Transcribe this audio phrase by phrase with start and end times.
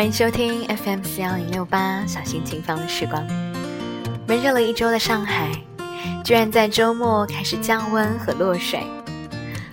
[0.00, 3.22] 欢迎收听 FM 四幺零六八小心情放的时光。
[4.26, 5.50] 闷热了一周的上海，
[6.24, 8.82] 居然在周末开始降温和落水。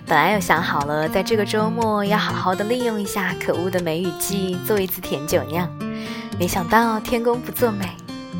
[0.06, 5.66] 本来有想好了，在这个周末要好好的利用一下可恶的梅雨季，做一次甜酒酿。
[6.38, 7.86] 没想到天公不作美，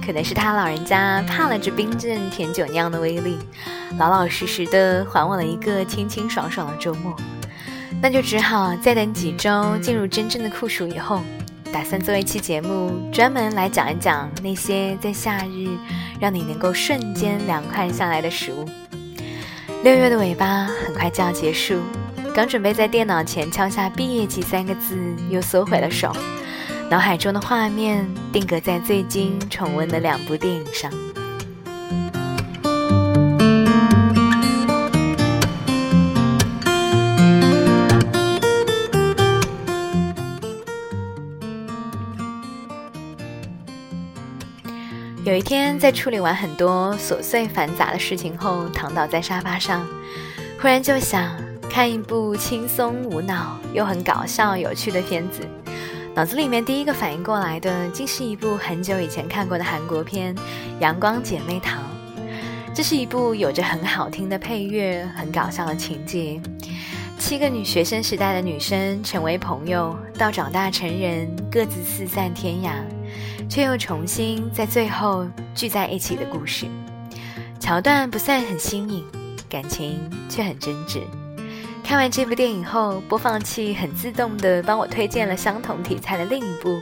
[0.04, 3.38] 可能是他老人家怕了这冰镇甜酒酿的威力，
[3.96, 7.16] 老老实实的还我了一个清清爽爽的周末。
[8.02, 11.22] 那就只好再等几周，进入真正的酷暑以后，
[11.72, 15.68] 打算做一期节目，专门来讲一讲那些在夏日
[16.18, 18.68] 让你能够瞬间凉快下来的食物。
[19.84, 21.80] 六月的尾巴很快就要结束，
[22.34, 24.98] 刚准备在电脑前敲下“毕业季”三个字，
[25.30, 26.12] 又缩回了手，
[26.90, 30.90] 脑海中的画面定格在最近重温的两部电影上。
[45.28, 49.86] 有一天，在处理完很多琐碎繁杂的事情后，躺倒在沙发上，
[50.58, 51.36] 忽然就想
[51.68, 55.46] 看一部轻松无脑又很搞笑有趣的片子。
[56.14, 60.34] 脑子里面第一个反应过来的，竟是一部很久以前看过的韩国片
[60.80, 61.76] 《阳光姐妹淘》。
[62.74, 66.40] 这是一部有着很好听的配乐、很搞笑的情节。
[67.18, 72.97] 七个女学生时代的女生成为朋友，到长大成人，各自四散天涯。
[73.48, 76.66] 却又重新在最后聚在一起的故事，
[77.58, 79.04] 桥段不算很新颖，
[79.48, 81.00] 感情却很真挚。
[81.82, 86.78] 看完这部电影后，播放器很自动地帮我推荐了相同题材的另一部，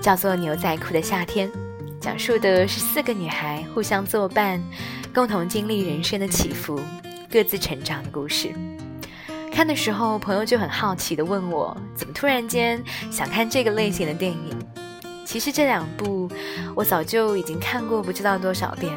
[0.00, 1.48] 叫做《牛仔裤的夏天》，
[2.00, 4.62] 讲述的是四个女孩互相作伴，
[5.12, 6.80] 共同经历人生的起伏，
[7.28, 8.52] 各自成长的故事。
[9.50, 12.80] 看的时候，朋友就很好奇地问我，怎么突然间
[13.10, 14.63] 想看这个类型的电影？
[15.24, 16.30] 其实这两部
[16.74, 18.92] 我早就已经看过不知道多少遍。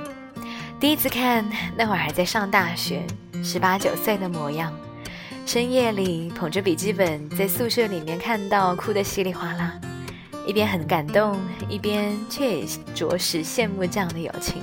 [0.79, 1.43] 第一次看
[1.75, 3.01] 那会儿还在上大学，
[3.43, 4.71] 十八九岁的模样，
[5.45, 9.73] 深夜里捧着笔记本在宿舍里面看到哭得稀里哗啦，
[10.45, 14.61] 一边很感动，一边却也着实羡慕这样的友情。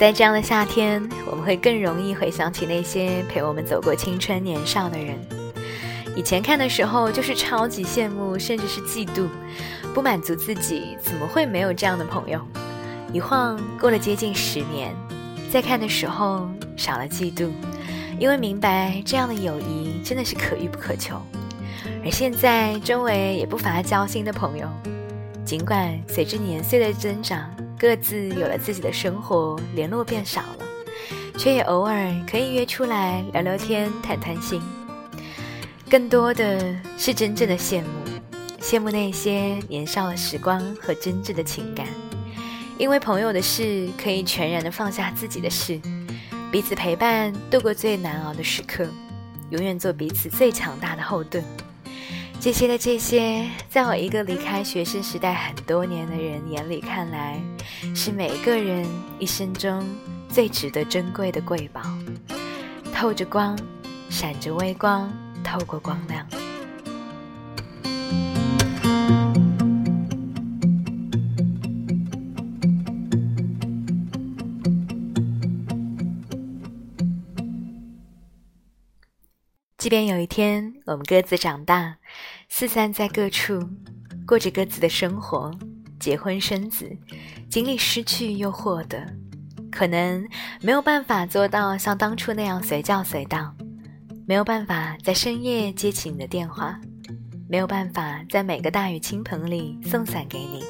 [0.00, 5.14] 在这样的夏天，我们会更容易回想起那些陪我们走过青春年少的人。
[6.16, 9.28] 以前看的时候，就是超级羡慕，甚至是嫉妒，
[9.92, 12.40] 不满足自己怎么会没有这样的朋友。
[13.12, 14.96] 一晃过了接近十年，
[15.52, 17.50] 再看的时候少了嫉妒，
[18.18, 21.20] 因为明白这样的友谊真的是可遇不可求。
[22.02, 24.66] 而现在周围也不乏交心的朋友，
[25.44, 27.54] 尽管随着年岁的增长。
[27.80, 30.58] 各自有了自己的生活，联络变少了，
[31.38, 34.60] 却也偶尔可以约出来聊聊天、谈谈心。
[35.88, 37.88] 更多的是真正的羡慕，
[38.60, 41.86] 羡慕那些年少的时光和真挚的情感。
[42.76, 45.80] 因为朋友的事，可以全然的放下自己的事，
[46.52, 48.86] 彼此陪伴度过最难熬的时刻，
[49.48, 51.42] 永远做彼此最强大的后盾。
[52.40, 57.38] 这些的这些，在我一个离开学生时代很多年的人眼里看来，
[57.94, 59.86] 是每个人一生中
[60.26, 61.82] 最值得珍贵的瑰宝，
[62.94, 63.58] 透着光，
[64.08, 65.12] 闪着微光，
[65.44, 66.26] 透过光亮。
[79.76, 81.96] 即便有一天我们各自长大，
[82.52, 83.58] 四散在各处，
[84.26, 85.50] 过着各自的生活，
[85.98, 86.90] 结婚生子，
[87.48, 89.06] 经历失去又获得，
[89.70, 90.28] 可能
[90.60, 93.54] 没有办法做到像当初那样随叫随到，
[94.26, 96.78] 没有办法在深夜接起你的电话，
[97.48, 100.62] 没有办法在每个大雨倾盆里送伞给你，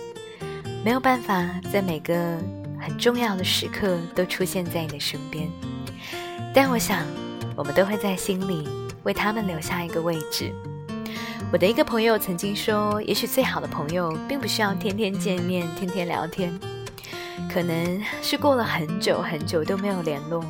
[0.84, 2.38] 没有办法在每个
[2.78, 5.48] 很重要的时刻都出现在你的身边，
[6.54, 7.04] 但我想，
[7.56, 8.68] 我们都会在心里。
[9.02, 10.52] 为他们留下一个位置。
[11.52, 16.56] 我的一个朋友曾经说：“也许最好的朋友并不需要天天见面、天天聊天，
[17.52, 20.44] 可能是过了很久很久都没有联络，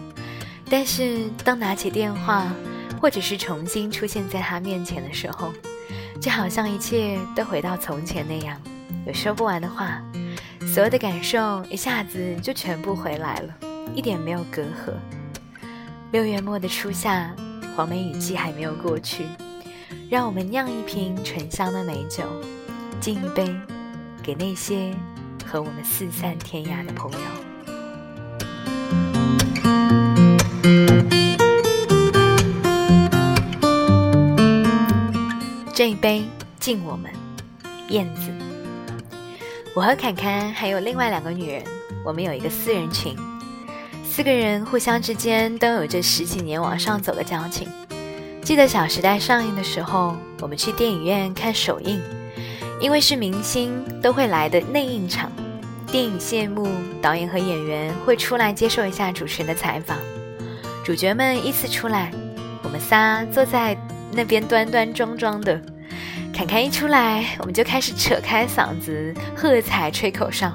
[0.69, 2.53] 但是当拿起电话，
[3.01, 5.53] 或者是重新出现在他面前的时候，
[6.21, 8.61] 就好像一切都回到从前那样，
[9.07, 10.03] 有说不完的话，
[10.67, 13.55] 所有的感受一下子就全部回来了，
[13.95, 14.93] 一点没有隔阂。”
[16.13, 17.35] 六月末的初夏。
[17.77, 19.25] 黄梅雨季还没有过去，
[20.11, 22.25] 让我们酿一瓶醇香的美酒
[23.01, 23.49] 敬一杯
[24.21, 24.93] 给那些
[25.47, 27.19] 和我们四散天涯的朋友。
[35.73, 36.25] 这一杯
[36.59, 37.13] 敬我们
[37.89, 38.33] 燕子。
[39.77, 41.63] 我和侃侃还有另外两个女人
[42.05, 43.17] 我们有一个四人群。
[44.03, 47.69] 四个人互相之间都有着十几年往上走的交情
[48.51, 52.01] 记得《小时代》上映的时候，我们去电影院看首映，
[52.81, 55.31] 因为是明星都会来的内映场。
[55.87, 56.69] 电影谢幕，
[57.01, 59.97] 导演和演员会出来接受一下主持人的采访，
[60.85, 62.11] 主角们依次出来，
[62.65, 63.79] 我们仨坐在
[64.11, 65.63] 那边端端庄庄的。
[66.35, 70.51] 侃侃一出来，我们就开始扯开嗓子喝彩吹口哨，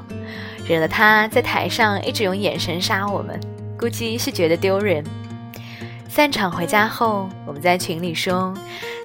[0.68, 3.40] 惹得他在台上一直用眼神杀我们，
[3.80, 5.02] 估计是觉得丢人。
[6.08, 8.54] 散场回家后，我们在群里说，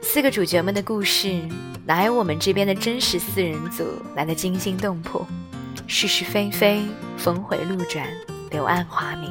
[0.01, 1.41] 四个主角们的故事
[1.85, 5.27] 哪有我们这边的真实四人组来的惊心动魄，
[5.89, 6.83] 是是非非，
[7.17, 8.07] 峰回路转，
[8.51, 9.29] 柳暗花明。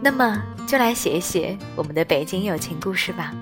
[0.00, 3.34] 那么就来写一写我们的北京友情故事吧。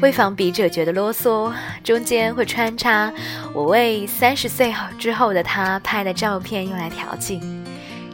[0.00, 1.52] 为防笔者觉得啰嗦，
[1.84, 3.12] 中间会穿插
[3.54, 7.40] 我为三十岁之后的他拍的照片，用来调剂。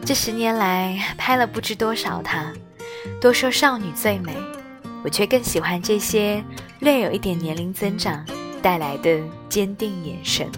[0.05, 2.53] 这十年来拍了不知多少他。
[3.21, 4.33] 都说少女最美，
[5.03, 6.41] 我却更喜欢这些
[6.79, 8.25] 略有一点年龄增长
[8.61, 9.19] 带来的
[9.49, 10.49] 坚定眼神。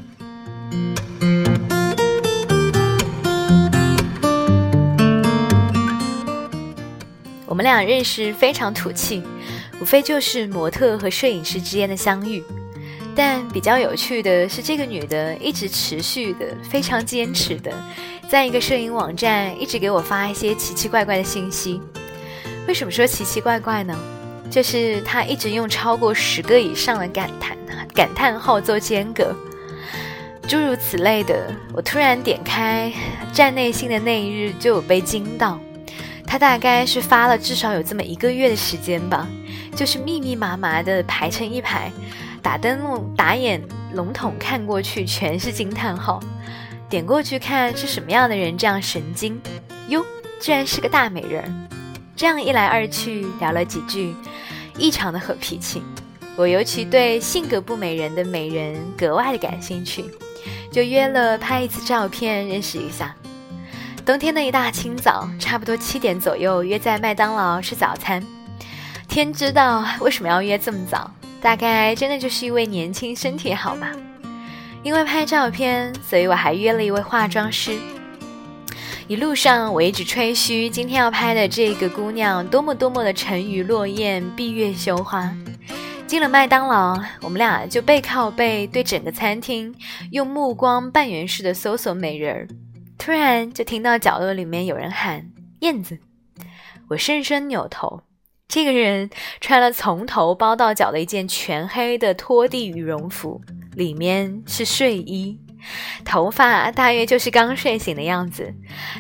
[7.48, 9.24] 我们俩认识非常土气。
[9.82, 12.44] 无非就是模特和摄影师之间的相遇，
[13.16, 17.74] 但比较有趣的是，这个女的一直持续的、非常坚持的，
[18.30, 21.82] 在一个摄影网站一直给我发一些奇奇怪怪的信息。
[22.68, 23.98] 为什么说奇奇怪怪呢？
[24.50, 27.58] 就是他一直用超过十个以上的感叹
[27.94, 29.34] 感叹号做间隔，
[30.48, 31.54] 诸如此类的。
[31.74, 32.92] 我突然点开
[33.32, 35.60] 站内信的那一日，就有被惊到。
[36.26, 39.28] 他大概是发了至少有这么一个月的时间吧。
[39.74, 41.90] 就是密密麻麻的排成一排，
[42.42, 43.62] 打灯笼打眼
[43.94, 46.20] 笼统看过去全是惊叹号，
[46.90, 49.42] 点过去看是什么样的人这样神经？
[49.88, 50.06] 哟，
[50.42, 51.70] 居然是个大美人！
[52.16, 54.14] 这样一来二去聊了几句，
[54.78, 55.82] 异常的和脾气。
[56.36, 60.06] 我尤其对性格不美人的美人格外的感兴趣，
[60.72, 63.16] 就约了拍一次照片认识一下。
[64.06, 68.24] 冬天的一大清早，差不多七点左右约在麦当劳吃早餐。
[69.08, 71.12] 天知道为什么要约这么早，
[71.42, 73.92] 大概真的就是因为年轻身体好吧。
[74.84, 77.78] 因为拍照片，所以我还约了一位化妆师。
[79.12, 85.30] 一路上我一直吹嘘今天要拍的这个姑娘多么多么的沉鱼落雁、闭月羞花。
[86.08, 89.76] 进了麦当劳，我们俩就背靠背对整个餐厅
[90.12, 92.48] 用目光半圆式的搜索美人儿。
[92.98, 95.30] 突然就听到角落里面有人喊
[95.60, 96.00] “燕子”，
[96.88, 98.04] 我深深扭头。
[98.48, 99.10] 这个人
[99.42, 103.42] 穿了从头包到脚的一件全黑的拖地羽绒服，
[103.76, 105.38] 里面是睡衣，
[106.04, 108.54] 头发大约就是刚睡醒的样子，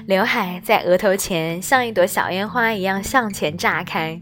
[0.06, 4.20] 刘海在额头前像一朵小烟花一样向前炸开，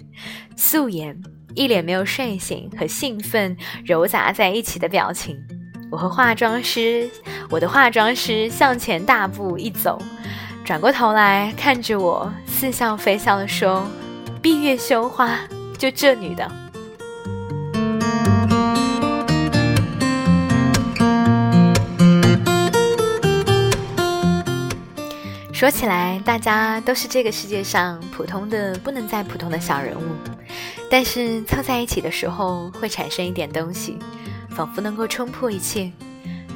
[0.56, 1.22] 素颜，
[1.56, 3.56] 一脸没有睡醒和兴奋
[3.86, 5.38] 揉杂在一起的表情。
[5.92, 7.10] 我和化妆师，
[7.50, 10.00] 我的化妆师向前大步一走，
[10.64, 13.88] 转过头来看着我，似笑非笑地说。
[14.42, 15.38] 闭月羞花，
[15.78, 16.50] 就这女的。
[25.60, 30.16] 说起来，大家都是这个世界上普通的不能再普通的小人物，
[30.90, 34.00] 但是凑在一起的时候会产生一点东西，
[34.52, 35.92] 仿佛能够冲破一切，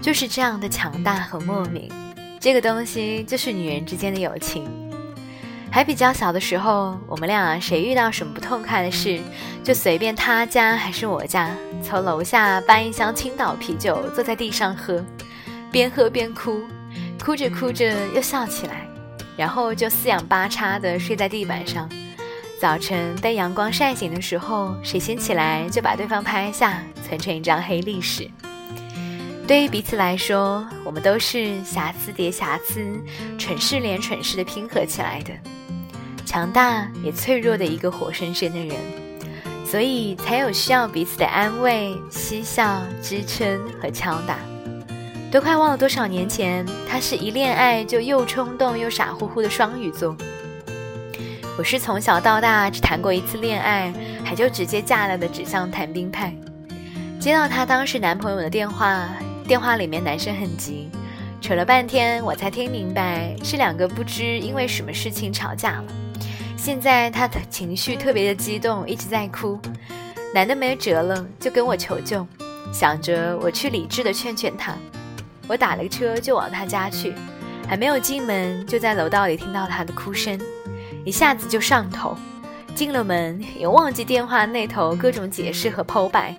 [0.01, 1.91] 就是这样的强大和莫名。
[2.39, 4.65] 这个东西就是女人之间的友情。
[5.69, 9.19] 还比较小的时候，我们俩谁遇到什么不痛快的事，
[9.65, 15.03] 就随便他家还是我家，从楼下搬一箱青岛啤酒，坐在地上喝，
[15.73, 16.61] 边喝边哭，
[17.21, 18.87] 哭着哭着又笑起来，
[19.35, 21.89] 然后就四仰八叉的睡在地板上。
[22.59, 28.29] 早晨被阳光晒醒的时候，谁先起来就把对方拍下，存成一张黑历史。
[29.45, 32.97] 对于彼此来说，我们都是瑕疵叠瑕疵，
[33.37, 35.33] 蠢事连蠢事的拼合起来的。
[36.25, 38.77] 强大也脆弱的一个活生生的人，
[39.65, 44.37] 所以才有需要彼此的安慰、嬉笑、支撑和敲打。
[45.33, 50.15] 都快忘了多少年前，他是一恋爱就又冲动又傻乎乎的双鱼座。
[51.57, 53.91] 我是从小到大只谈过一次恋爱，
[54.23, 56.31] 还就直接嫁了的纸上谈兵派。
[57.19, 59.09] 接到她当时男朋友的电话，
[59.47, 60.87] 电话里面男生很急，
[61.41, 65.85] 扯了半天我才听明白是两个不知因为什么事情吵架了。
[66.55, 69.59] 现在他的情绪特别的激动，一直在哭。
[70.31, 72.23] 男的没辙了，就跟我求救，
[72.71, 74.75] 想着我去理智的劝劝他。
[75.47, 77.13] 我打了个车就往他家去，
[77.67, 80.39] 还没有进门，就在楼道里听到他的哭声，
[81.05, 82.17] 一下子就上头。
[82.75, 86.35] 进了门也忘记电话那头各种解释和剖白，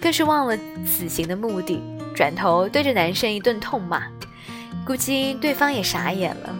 [0.00, 0.56] 更是忘了
[0.86, 1.82] 此行的目的，
[2.14, 4.02] 转头对着男生一顿痛骂。
[4.86, 6.54] 估计对方也傻眼了。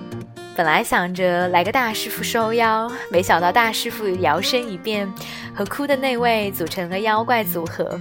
[0.56, 5.10] 本来想着来个大师傅收妖，没想到大师傅摇身一变，
[5.54, 7.98] 和哭的那位组成了妖怪组合。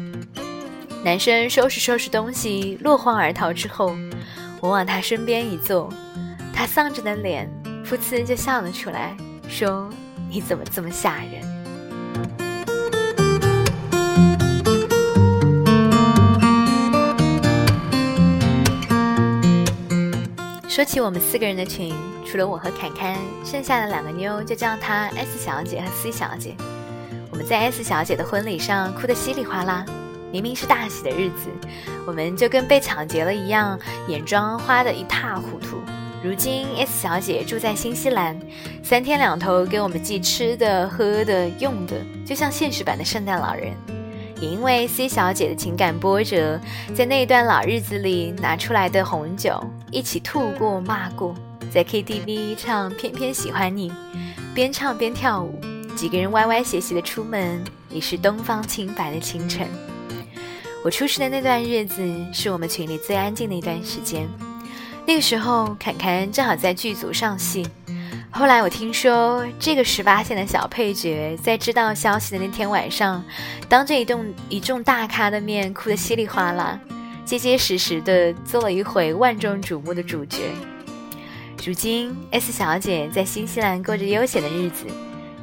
[1.03, 3.96] 男生收拾收拾东西，落荒而逃之后，
[4.60, 5.91] 我往他身边一坐，
[6.53, 7.50] 他丧着的脸，
[7.84, 9.17] 噗呲就笑了出来，
[9.50, 9.89] 说
[10.29, 11.41] ：“你怎么这么吓人？”
[20.70, 21.91] 说起我们四个人的群，
[22.25, 26.55] 除了我和侃侃，剩下的两个妞就叫她 S 小姐和 C 小姐。
[27.31, 29.84] 我们在 S 小姐的婚礼上哭得稀里哗啦。
[30.32, 31.50] 明明是大喜的日子，
[32.08, 35.78] 我们就跟被抢劫了一样，眼妆花得一塌糊涂。
[36.24, 38.40] 如今 S 小姐住在新西兰，
[38.84, 41.96] 三天两头给我们寄吃的、喝的、用的，
[42.26, 43.74] 就像现实版的圣诞老人。
[44.40, 46.60] 也因为 C 小姐的情感波折，
[46.96, 51.36] 在那段老日子里拿出来的红酒，一起吐过、骂过，
[51.72, 53.90] 在 KTV 唱《偏偏喜欢你》，
[54.54, 55.60] 边唱边跳舞，
[55.96, 59.68] 几个人歪歪斜斜的出门，已是东方青白的清晨。
[60.84, 62.02] 我出事的那段日子，
[62.34, 64.28] 是我们群里最安静的一段时间。
[65.06, 67.68] 那个时候，侃侃正好在剧组上戏。
[68.32, 73.24] 后来我听说，这个十八线的小配角，在知道消息的那天晚上，
[73.70, 76.80] 当着一众一众大咖的面，哭得稀里哗啦，
[77.26, 80.40] 结结实实的做了一回万众瞩目的主角。
[81.64, 84.88] 如今，S 小姐在新西兰过着悠闲的日子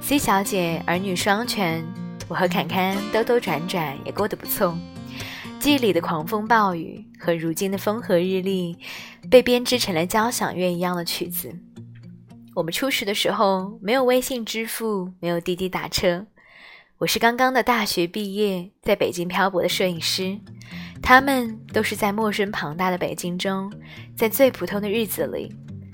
[0.01, 1.85] ，C 小姐儿女双全，
[2.27, 4.77] 我和侃侃兜兜转转也过得不错。
[5.61, 8.79] 记忆里的狂风暴雨和如今的风和日丽，
[9.29, 11.53] 被编织成了交响乐一样的曲子。
[12.55, 16.25] 我们初识的时候，没有微信支付，没有滴滴打车。
[16.99, 20.39] 我是刚刚的大学毕业，在北京漂泊的摄影师，
[21.03, 23.73] 他们都是在陌生庞大的北京中，
[24.17, 25.53] 在最普通的日子里，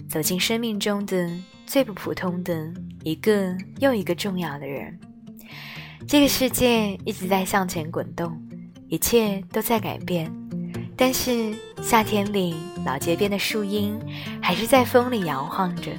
[0.09, 1.30] 走进生命中的
[1.66, 2.71] 最不普通的
[3.02, 4.99] 一个又一个重要的人。
[6.06, 8.44] 这个世界一直在向前滚动。
[8.88, 10.33] 一切都在改变，
[10.97, 13.99] 但是夏天里老街边的树荫
[14.41, 15.91] 还是在风里摇晃着，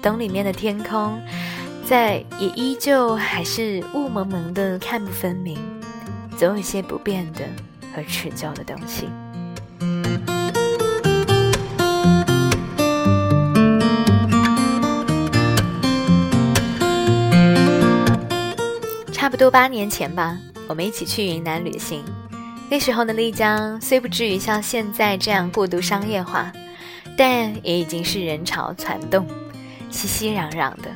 [0.00, 1.20] 灯里面的天空
[1.84, 5.58] 在也依旧还是雾蒙蒙的，看不分明，
[6.38, 7.44] 总有些不变的
[7.94, 9.08] 和持久的东西。
[19.12, 20.38] 差不多八年前吧。
[20.66, 22.02] 我们一起去云南旅行，
[22.70, 26.50] 那时候的丽江虽不至于像现在这样过度商业化，
[27.16, 29.26] 但也已经是人潮攒动，
[29.90, 30.90] 熙熙攘攘的。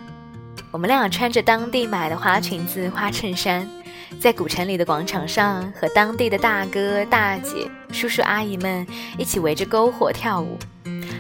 [0.70, 3.68] 我们俩穿着当地买的花裙子、花衬衫，
[4.20, 8.86] 在古城里的广场上和当地的大哥大姐、叔叔阿姨们
[9.18, 10.58] 一起围着篝火跳舞。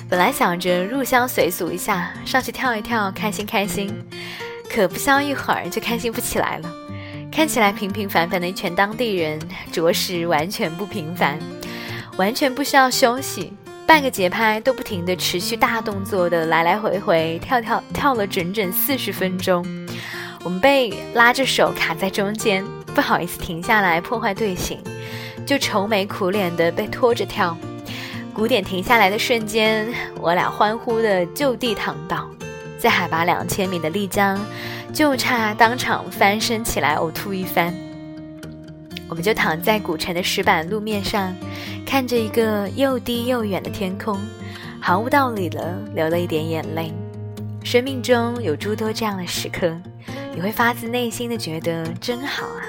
[0.08, 3.94] 本来想着入乡随俗一下，上去跳一跳，开心开心，
[4.70, 6.70] 可不消一会儿就开心不起来了。
[7.38, 9.38] 看起来平平凡凡的一群当地人，
[9.70, 11.38] 着实完全不平凡，
[12.16, 13.52] 完全不需要休息，
[13.86, 19.64] 半个节拍都不停的持续大动作的来来回回跳跳跳了整整四十分钟。
[20.42, 24.82] 我们被拉着手卡在中间，不好意思停下来破坏队形，
[25.46, 27.56] 就愁眉苦脸的被拖着跳。
[28.34, 29.86] 鼓点停下来的瞬间，
[30.20, 32.28] 我俩欢呼的就地躺倒，
[32.78, 34.38] 在海拔两千米的丽江。
[34.90, 37.74] 就差当场翻身起来呕吐一番，
[39.06, 41.36] 我们就躺在古城的石板路面上，
[41.84, 44.18] 看着一个又低又远的天空，
[44.80, 46.90] 毫无道理的流了一点眼泪。
[47.62, 49.76] 生命中有诸多这样的时刻，
[50.34, 52.64] 你会发自内心的觉得真好啊！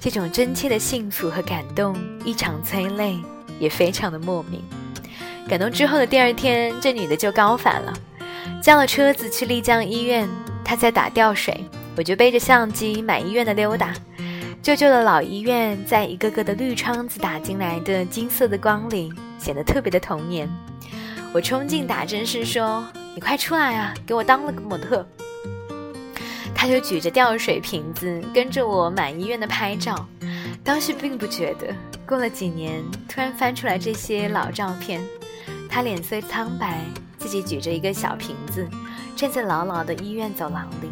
[0.00, 3.16] 这种真切的幸福和感动异常催泪，
[3.60, 4.60] 也非常的莫名。
[5.48, 7.94] 感动之后的第二天，这女的就高反了，
[8.66, 10.28] 叫了车子去丽江医院。
[10.64, 11.64] 他在打吊水，
[11.96, 13.94] 我就背着相机满医院的溜达。
[14.60, 20.50] 旧旧的老医院，在一个个的绿窗子打进来的金色的光里，显得特别的童年。
[21.32, 25.06] 我冲进打针室说：“你快出来啊，给我当了个模特。”
[26.52, 30.08] 他就举着吊水瓶子跟着我满医院的拍照。
[30.64, 31.72] 当时并不觉得，
[32.04, 35.00] 过了几年，突然翻出来这些老照片，
[35.70, 36.80] 他脸色苍白，
[37.18, 38.66] 自己举着一个小瓶子。
[39.16, 40.90] 站在老老的医院走廊里，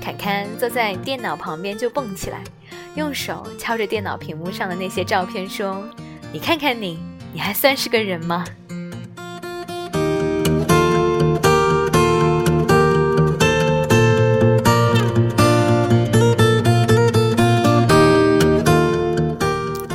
[0.00, 2.44] 侃侃坐在电脑旁边就蹦起来，
[2.94, 5.82] 用手敲着电脑屏幕上的那些照片说
[6.30, 6.98] ：“你看看你，
[7.32, 8.44] 你还算是个人吗？”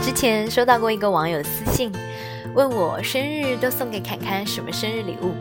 [0.02, 1.92] 之前收到过一个网友私信，
[2.56, 5.36] 问我生日都送给侃侃什么生日礼物。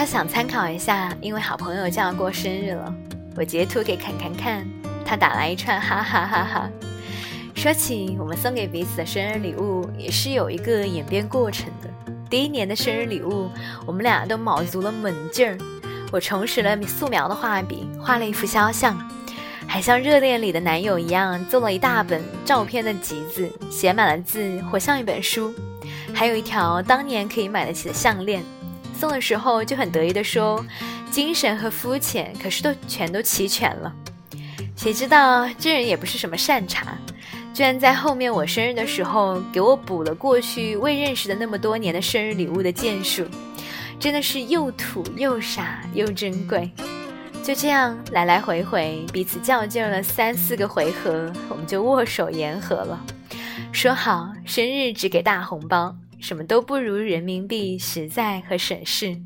[0.00, 2.94] 他想参考一下，因为好朋友就要过生日了。
[3.36, 4.66] 我截图给侃侃看，
[5.04, 6.70] 他打来一串哈哈哈哈。
[7.54, 12.12] 说起我们送给彼此的生日礼物，也是有一个演变过程的。
[12.30, 13.50] 第一年的生日礼物，
[13.84, 15.58] 我们俩都卯足了猛劲儿。
[16.10, 18.98] 我重拾了素描的画笔，画了一幅肖像，
[19.66, 25.52] 还像热恋里的男友一样，做了一大本照片的集子，写满了字，活像一本书。
[26.14, 28.42] 还有一条当年可以买得起的项链。
[29.00, 30.62] 送的时候就很得意地说
[31.10, 33.90] ：“精神和肤浅，可是都全都齐全了。”
[34.76, 36.86] 谁知道这人也不是什么善茬，
[37.54, 43.24] 居然在后面我生日的时候给我补了过去未认识的那么多年的生日礼物的件数，
[43.98, 46.70] 真的是又土又傻又珍贵。
[47.42, 53.00] 就这样来来回回，彼此较劲了三四个回合，我们就握手言和了，
[53.72, 55.96] 说好生日只给大红包。
[56.20, 59.20] 什么都不如人民币实在和省事，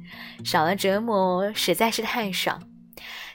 [0.44, 2.62] 少了折磨实在是太爽。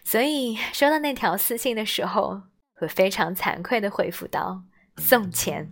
[0.04, 2.42] 所以收到那条私信的时候，
[2.82, 4.64] 我非常惭愧的回复道
[4.98, 5.72] ：“送钱。”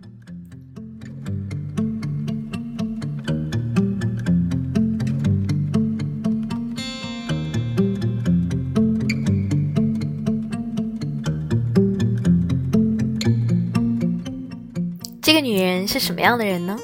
[15.20, 16.78] 这个女人是什么样的人呢？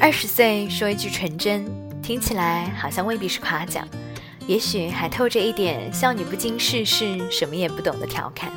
[0.00, 1.66] 二十岁说一句纯真，
[2.00, 3.86] 听起来好像未必是夸奖，
[4.46, 8.50] 也许还透着一点笑你不经世事，什么也不懂的调侃。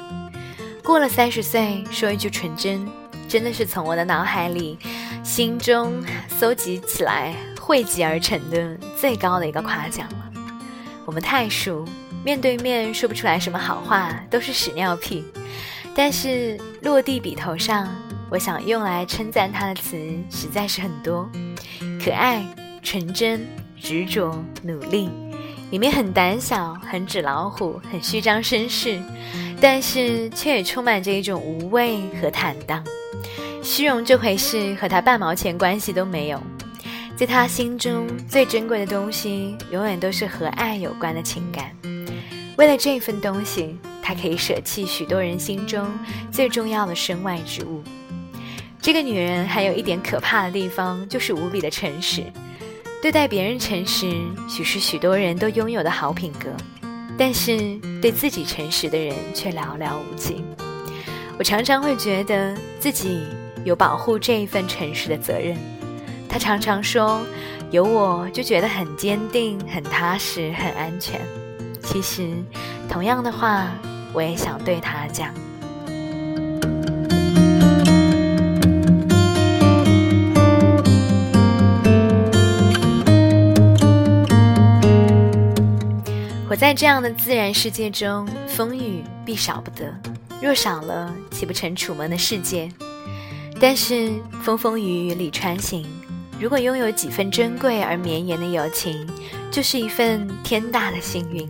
[0.84, 2.88] 过了三十岁说一句纯真，
[3.28, 4.78] 真的是从我的脑海里、
[5.24, 10.32] 心中搜集起来、汇集而成的最高的一个夸奖了。
[11.06, 11.84] 我们太熟，
[12.24, 15.26] 面对面说不出来什么好话，都是屎尿屁。
[15.96, 17.94] 但是落地笔头上。
[18.32, 19.98] 我想用来称赞他的词
[20.30, 21.30] 实在是很多，
[22.02, 22.42] 可爱、
[22.82, 23.46] 纯真、
[23.78, 25.10] 执着、努力，
[25.70, 29.02] 里面很胆小、很纸老虎、很虚张声势，
[29.60, 32.82] 但是却也充满着一种无畏和坦荡。
[33.62, 36.42] 虚荣这回事和他半毛钱关系都没有，
[37.18, 41.70] 在他心中最珍贵的东西，永远都是和爱有关的情感。
[42.56, 45.86] 为了这份东西，他可以舍弃许多人心中
[46.32, 47.84] 最重要的身外之物。
[48.82, 52.24] 这个女人还有一点可怕的地方，就是无比的诚实。
[53.00, 54.12] 对待别人诚实，
[54.50, 56.50] 许是许多人都拥有的好品格，
[57.16, 60.44] 但是对自己诚实的人却寥寥无几。
[61.38, 63.22] 我常常会觉得自己
[63.64, 65.56] 有保护这一份诚实的责任。
[66.28, 67.22] 她常常说
[67.70, 71.22] ：“有我就觉得很坚定、很踏实、很安全。”
[71.84, 72.32] 其实，
[72.90, 73.68] 同样的话，
[74.12, 75.32] 我也想对她讲。
[86.62, 89.92] 在这样的自然世界中，风雨必少不得。
[90.40, 92.70] 若少了，岂不成楚门的世界？
[93.60, 94.12] 但是
[94.44, 95.84] 风风雨雨里穿行，
[96.40, 99.10] 如果拥有几分珍贵而绵延的友情，
[99.50, 101.50] 就是一份天大的幸运。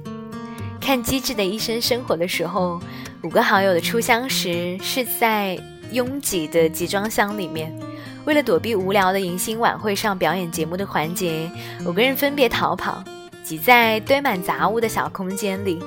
[0.80, 2.80] 看《机智的医生生活》的时候，
[3.22, 5.60] 五个好友的初相识是在
[5.92, 7.78] 拥挤的集装箱里面，
[8.24, 11.52] 为了躲避无聊的迎新晚会上表演节目的环节，
[11.86, 13.04] 五个人分别逃跑。
[13.44, 15.80] 挤在堆满杂物的小空间里，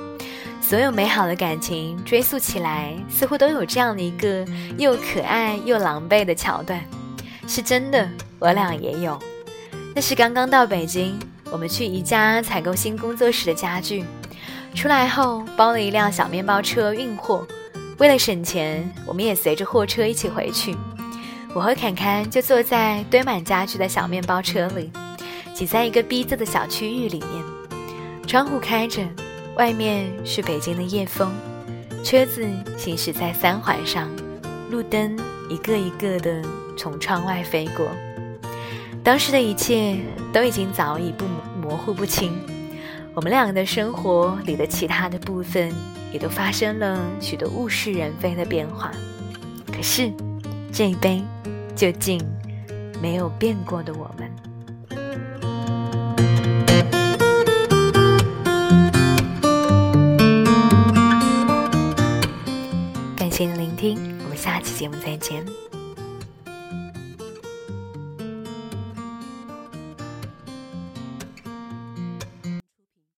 [0.61, 4.45] 所有美好的感情追溯起来，似乎都有这样的一个
[4.77, 6.79] 又可爱又狼狈的桥段。
[7.47, 9.19] 是真的，我俩也有。
[9.95, 11.17] 那是刚刚到北京，
[11.51, 14.03] 我们去宜家采购新工作室的家具，
[14.73, 17.47] 出来后包了一辆小面包车运货。
[17.97, 20.75] 为了省钱，我们也随着货车一起回去。
[21.53, 24.91] 我和侃侃就坐在堆满家具的小面包车里。
[25.55, 27.41] 挤在一个逼仄的小区域里面，
[28.27, 29.01] 窗户开着，
[29.55, 31.31] 外面是北京的夜风，
[32.03, 32.45] 车子
[32.77, 34.09] 行驶在三环上，
[34.69, 35.17] 路灯
[35.49, 36.41] 一个一个的
[36.75, 37.87] 从窗外飞过。
[39.01, 39.95] 当时的一切
[40.33, 41.23] 都已经早已不
[41.57, 42.33] 模糊不清，
[43.13, 45.73] 我们两个的生活里的其他的部分
[46.11, 48.91] 也都发生了许多物是人非的变化。
[49.71, 50.11] 可是，
[50.69, 51.23] 这一杯
[51.77, 52.19] 究竟
[53.01, 54.29] 没有变过的我们。
[63.35, 65.45] 谢谢聆听我们下期节目再见。